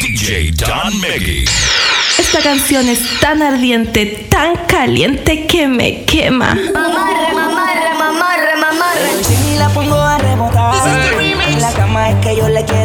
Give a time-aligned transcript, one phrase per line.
[0.00, 1.44] DJ Don Miggy.
[2.18, 6.54] Esta canción es tan ardiente, tan caliente que me quema.
[6.54, 9.24] Mamarre, mamarre, mamarre, mamarre.
[9.24, 10.74] Si la pongo a rebotar.
[11.20, 12.79] En la cama es que yo le quiero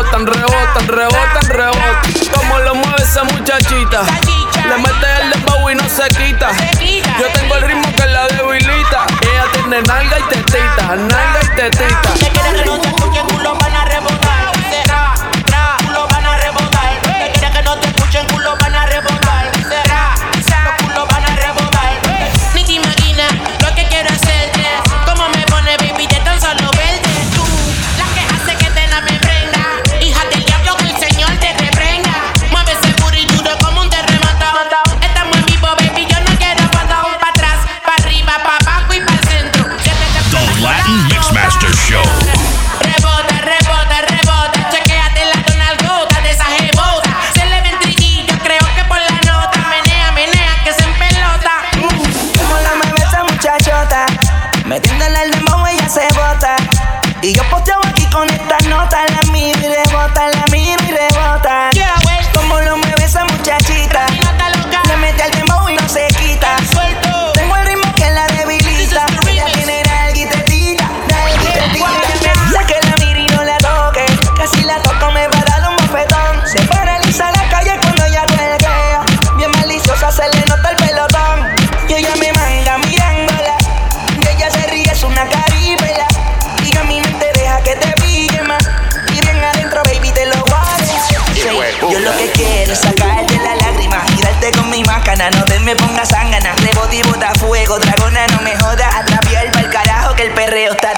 [0.00, 2.30] rebotan, rebotan, rebotan, rebotan.
[2.32, 4.02] Como lo mueve esa muchachita.
[4.68, 6.50] Le mete el dembow y no se quita.
[7.18, 9.06] Yo tengo el ritmo que la debilita.
[9.22, 12.89] Ella tiene nalga y tetita, nalga y tetita.
[57.22, 57.79] Y yo posteo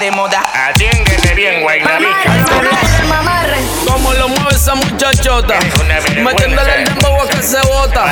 [0.03, 1.63] de moda Atiéndete bien,
[3.07, 5.55] mamarre Como lo mueve esa muchachota.
[6.21, 8.09] Metiéndole el dembow a que se bota.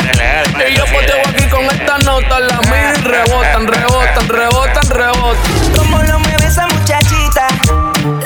[0.69, 2.39] Y yo poteo aquí con esta nota.
[2.39, 5.75] La y rebotan, rebotan, rebotan, rebotan.
[5.75, 7.47] Como lo mueve esa muchachita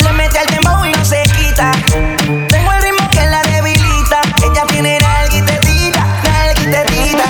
[0.03, 1.71] Le mete al dembow y no se quita
[2.49, 7.23] Tengo el ritmo que la debilita Ella tiene nalguitetita, nalguitetita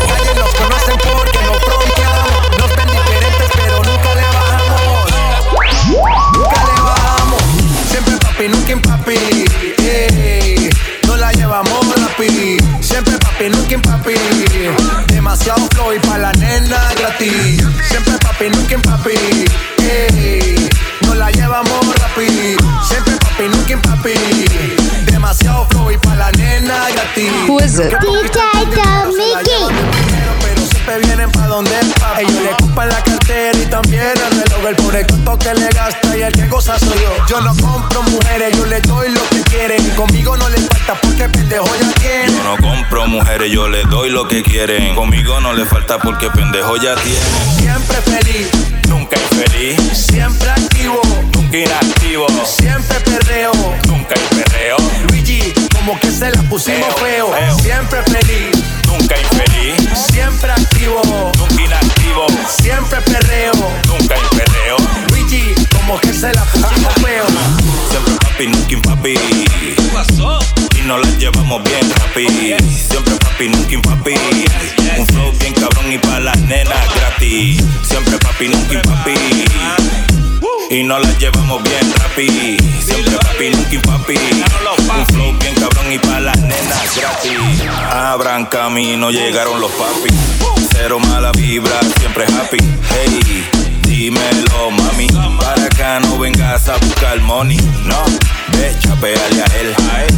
[27.46, 27.90] Who is it?
[27.90, 28.53] Pero
[34.94, 37.26] pobre costo que le gasta y el que goza soy yo.
[37.28, 39.90] Yo no compro mujeres, yo le doy lo que quieren.
[39.96, 42.32] Conmigo no le falta porque pendejo ya tiene.
[42.32, 44.94] Yo no compro mujeres, yo les doy lo que quieren.
[44.94, 47.20] Conmigo no le falta porque pendejo ya tiene.
[47.58, 48.50] Siempre feliz,
[48.88, 51.00] Nunca infeliz, siempre activo.
[51.34, 53.52] nunca inactivo, Siempre perreo.
[53.88, 54.76] nunca hay perreo,
[55.08, 57.36] Luigi, como que se la pusimos Eo, feo.
[57.36, 57.58] eo.
[57.58, 58.56] Siempre feliz,
[58.86, 61.00] nunca infeliz, siempre activo.
[61.38, 61.83] nunca inactivo,
[62.48, 63.52] Siempre perreo.
[63.88, 64.76] nunca hay perreo.
[65.10, 67.26] Luigi, como que se la pusimos feo.
[67.90, 69.14] Siempre papi, nunca papi.
[70.78, 72.54] Y nos la llevamos bien rapi.
[72.88, 74.14] Siempre papi, nunca papi.
[74.96, 77.62] Un flow bien cabrón y pa' las nenas gratis.
[77.82, 80.13] Siempre papi, nunca papi.
[80.70, 82.56] Y nos la llevamos bien rapi.
[82.80, 84.14] Siempre papi, nunca papi.
[84.98, 87.62] Un flow bien cabrón y pa' las nenas gratis.
[87.90, 90.10] Abran camino, llegaron los papi.
[90.72, 92.58] Cero mala vibra, siempre happy.
[92.90, 93.64] Hey.
[93.94, 95.06] Dímelo, mami,
[95.38, 98.02] para acá no vengas a buscar money, no,
[98.58, 99.74] ve, chapeale a él.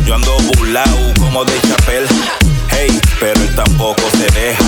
[0.07, 2.07] Yo ando burlao como de chapel,
[3.21, 4.65] pero él tampoco se deja.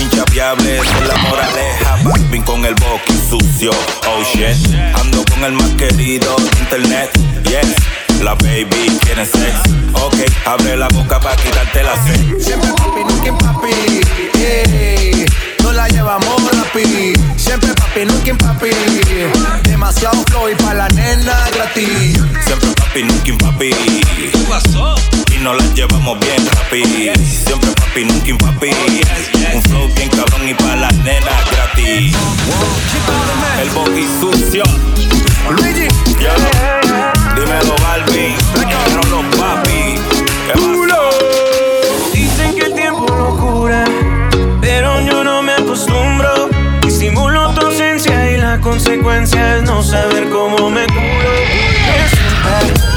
[0.00, 1.96] Inchapeable, esa es la moraleja.
[2.04, 3.70] Backpin con el boqui sucio,
[4.08, 4.56] oh shit.
[4.94, 7.10] Ando con el más querido internet,
[7.44, 7.74] yes.
[8.22, 9.54] La baby quiere sex,
[9.94, 10.14] ok,
[10.44, 12.38] abre la boca para quitarte la sed.
[12.38, 14.00] Siempre papi, nunca papi.
[14.38, 15.24] Ey,
[15.70, 17.12] no la llevamos rapi.
[17.36, 18.70] Siempre papi, nunca papi.
[19.62, 22.18] Demasiado flow y pa' la nena gratis.
[22.44, 23.70] Siempre papi, nunca papi.
[23.70, 24.94] ¿Qué pasó?
[25.34, 27.10] Y no la llevamos bien rapi.
[27.10, 28.70] Oh, Siempre papi, nunca papi.
[28.70, 32.16] Oh, Un flow bien cabrón y pa' la nena gratis.
[33.60, 34.64] El bogey sucio.
[35.50, 35.88] Luigi.
[36.18, 37.12] Yeah.
[37.34, 38.34] Dímelo, Balvin.
[38.54, 39.96] Quiero los papi.
[40.46, 41.49] ¿Qué?
[47.10, 52.89] Disimulo tu ausencia y la consecuencia es no saber cómo me curo.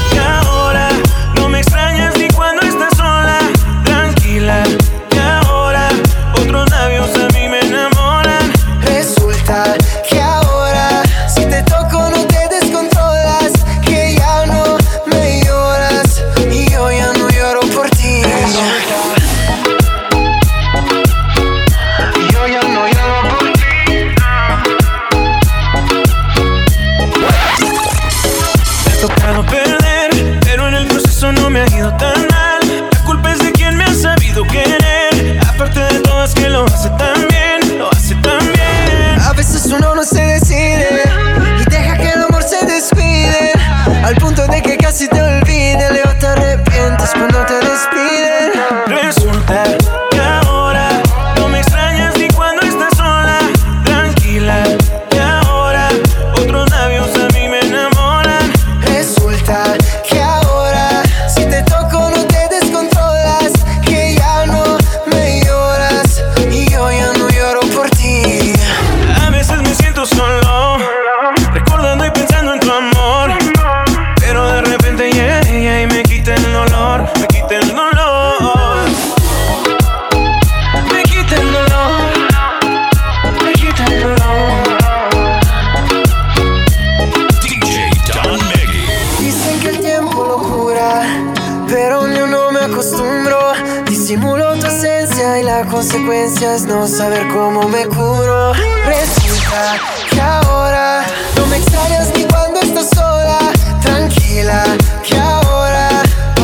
[95.62, 98.52] consecuencia es no saber cómo me curo.
[98.84, 99.78] Resulta
[100.10, 101.04] que ahora
[101.36, 103.38] no me extrañas ni cuando estás sola.
[103.82, 104.64] Tranquila,
[105.06, 105.88] que ahora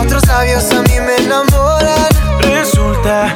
[0.01, 2.09] otros labios a mí me enamoran.
[2.41, 3.35] Resulta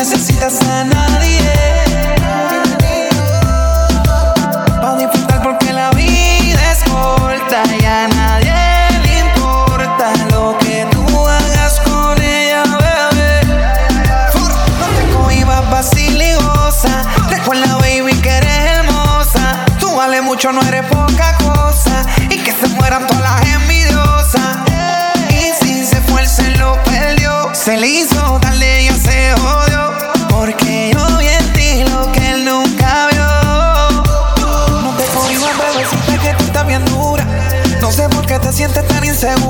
[0.00, 1.52] necesitas a nadie.
[4.80, 8.54] Para disfrutar porque la vida es corta y a nadie
[9.04, 13.42] le importa lo que tú hagas con ella, bebé.
[14.80, 17.02] No te cohibas, vacila y goza.
[17.28, 19.66] Recuerda, baby, que eres hermosa.
[19.78, 20.99] Tú vale mucho, no eres pobre.
[39.20, 39.49] 세월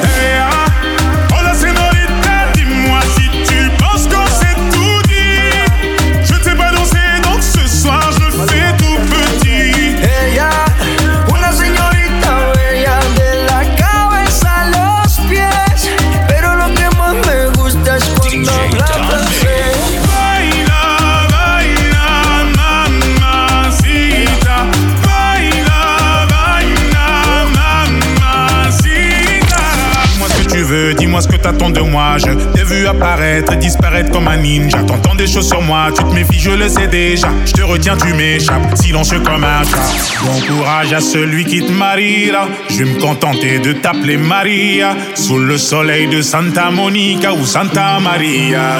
[34.51, 34.83] Ninja.
[34.83, 37.29] T'entends des choses sur moi, tu te méfies, je le sais déjà.
[37.45, 39.77] Je te retiens, tu m'échappes, silencieux comme un chat.
[40.23, 42.47] Bon courage à celui qui te mariera.
[42.69, 44.95] Je vais me contenter de t'appeler Maria.
[45.15, 48.77] Sous le soleil de Santa Monica ou Santa Maria.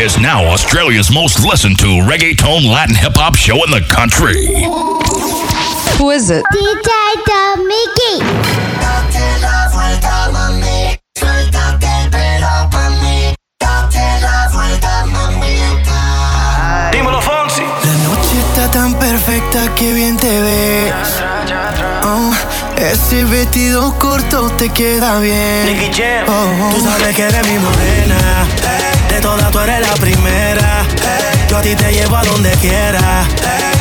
[0.00, 4.46] Is now Australia's most listened to reggaeton Latin hip hop show in the country.
[5.98, 6.44] Who is it?
[6.54, 6.90] DJ
[7.26, 8.22] Don Mickey.
[16.92, 17.62] Dímelo, Fonsi.
[17.62, 20.94] La noche está tan perfecta que bien te ves.
[22.04, 22.32] Oh,
[22.76, 25.66] ese vestido corto te queda bien.
[25.66, 26.24] Nicky Jam.
[26.28, 26.74] Oh, oh.
[26.74, 28.97] Tú sabes que eres mi morena.
[29.18, 30.86] De todas tú eres la primera.
[31.50, 33.26] Yo a ti te llevo a donde quiera.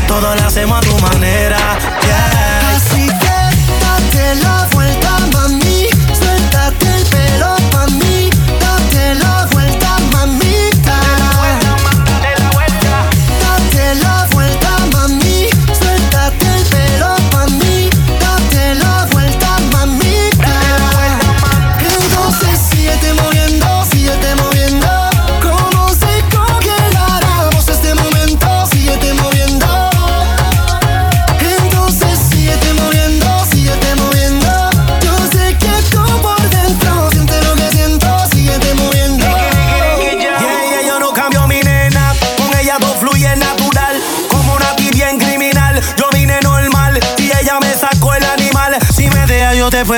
[0.08, 1.97] Todo lo hacemos a tu manera.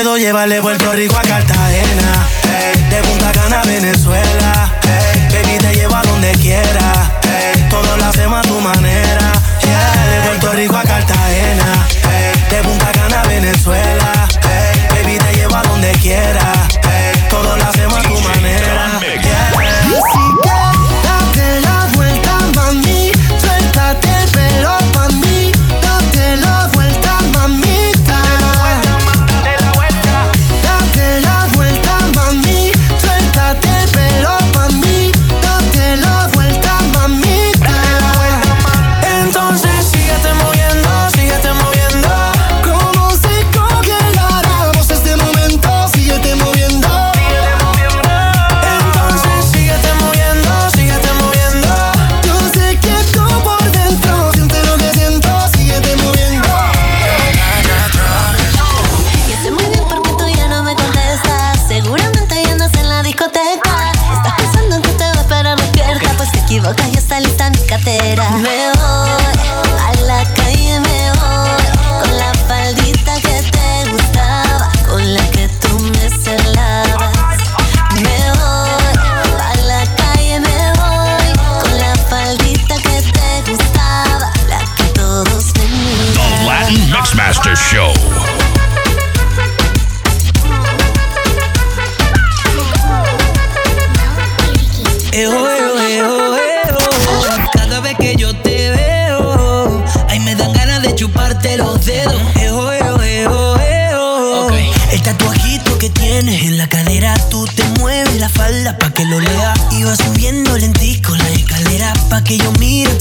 [0.09, 1.15] Puedo llevar de Puerto Rico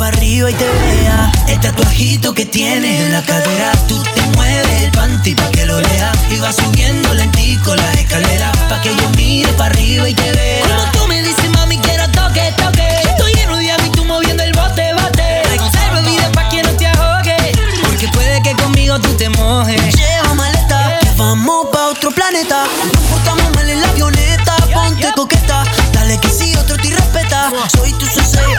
[0.08, 1.32] arriba y te vea.
[1.48, 5.80] El tatuajito que tienes en la cadera, tú te mueves el panty pa' que lo
[5.80, 6.12] lea.
[6.30, 10.66] Iba subiendo lentico la escalera pa' que yo mire para arriba y te vea.
[10.66, 12.88] Cuando tú me dices, mami, quiero toque, toque.
[13.04, 15.42] Estoy lleno de y tú moviendo el bote, bote.
[15.44, 17.36] Reserva vida pa' que no te ahogue.
[17.82, 19.94] Porque puede que conmigo tú te mojes.
[19.94, 22.64] Lleva maleta, que vamos pa' otro planeta.
[22.92, 24.56] Nos portamos mal en la avioneta.
[24.72, 27.50] Ponte coqueta, dale que sí, otro te respeta.
[27.76, 28.54] Soy tu sensei,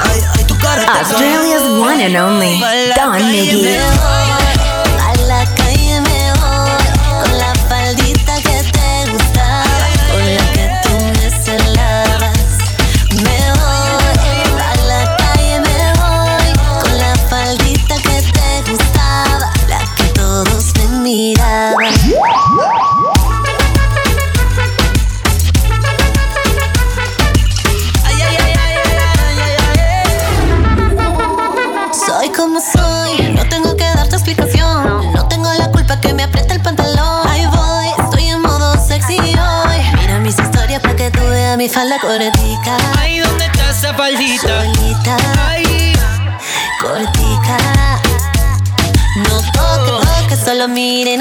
[0.77, 2.59] Australia's one and only,
[2.95, 4.58] Don Miggy.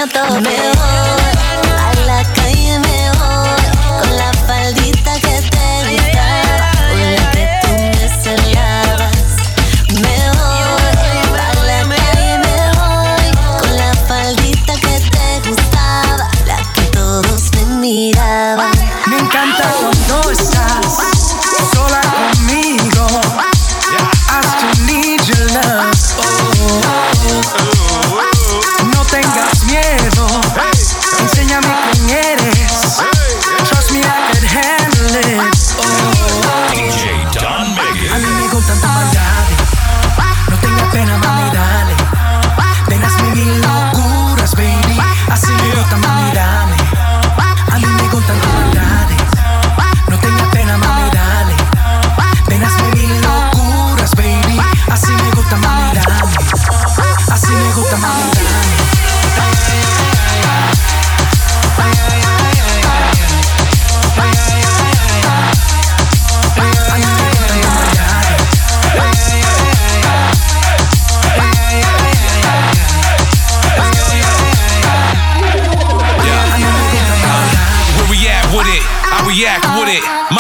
[0.09, 0.41] Mire, no toque.
[0.41, 0.58] Me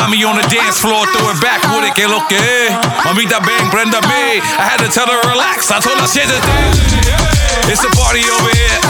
[0.09, 1.93] Mommy on the dance floor, throw it back with it.
[1.93, 2.73] Que lo que es?
[3.05, 4.41] Mamita ven, prenda me.
[4.41, 5.69] I had to tell her relax.
[5.69, 6.41] I told her shit that
[7.69, 8.81] It's a party over here.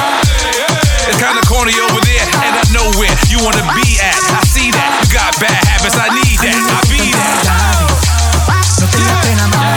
[1.10, 4.14] It's kinda corny over there, and I know where you wanna be at.
[4.30, 5.98] I see that you got bad habits.
[5.98, 6.54] I need that.
[6.54, 7.98] I be that.
[8.78, 9.67] No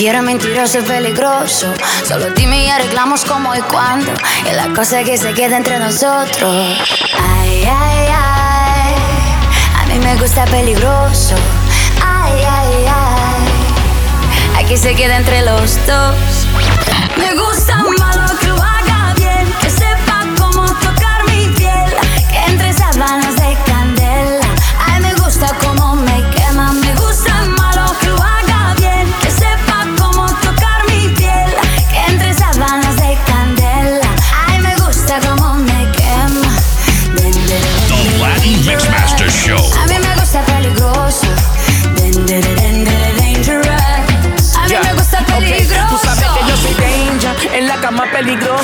[0.00, 1.74] Te prefiero mentiroso y peligroso.
[2.08, 4.10] Solo dime y arreglamos cómo y cuándo.
[4.50, 6.78] Y la cosa que se queda entre nosotros.
[7.18, 8.94] Ay, ay, ay.
[9.76, 11.34] A mí me gusta peligroso.
[12.02, 14.64] Ay, ay, ay.
[14.64, 16.46] Aquí se queda entre los dos.
[17.18, 17.99] Me gusta malo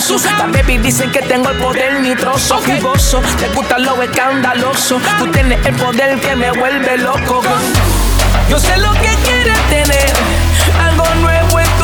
[0.09, 3.21] Las baby dicen que tengo el poder nitroso, jugoso.
[3.41, 5.01] Te gusta lo escandaloso.
[5.19, 7.43] Tú tienes el poder que me vuelve loco.
[8.49, 10.13] Yo sé lo que quieres tener,
[10.81, 11.76] algo nuevo en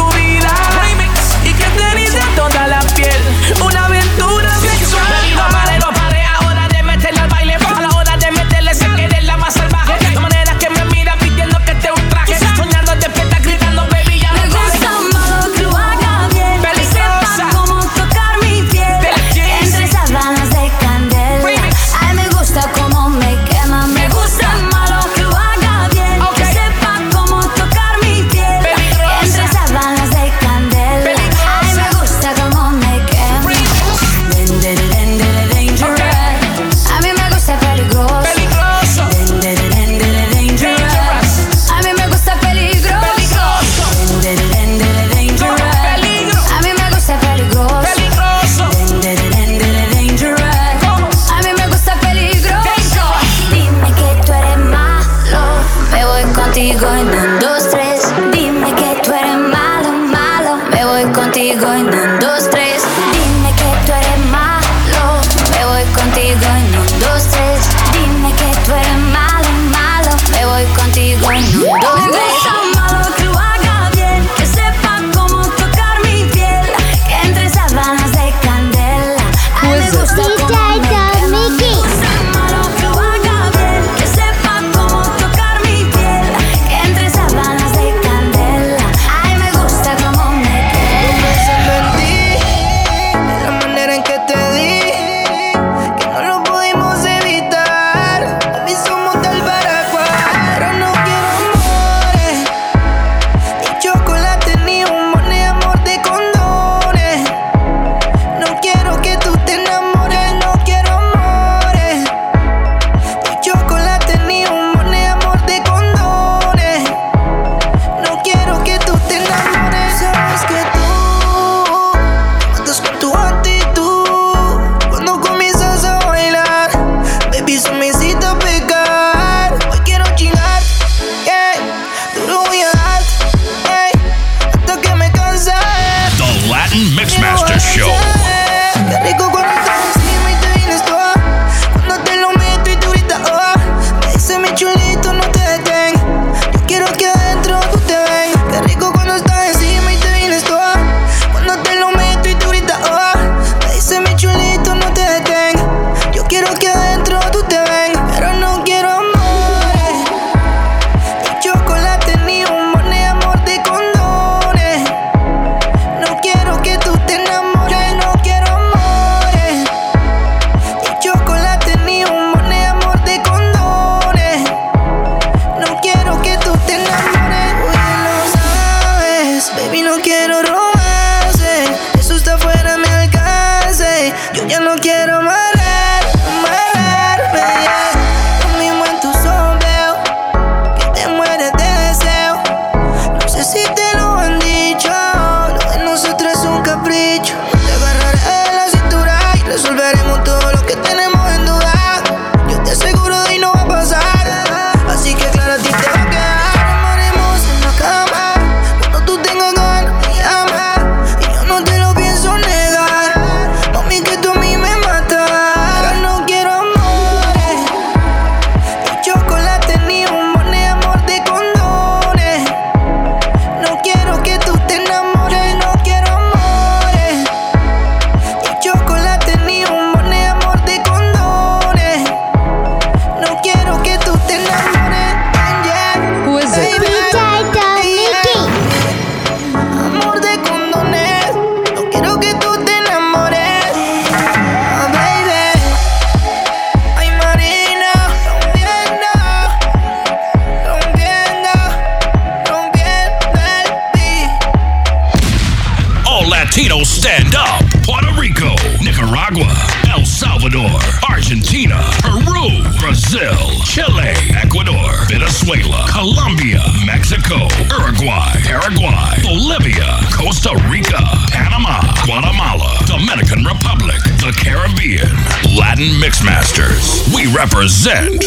[277.34, 278.24] represent